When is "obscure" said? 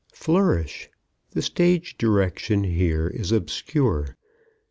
3.31-4.17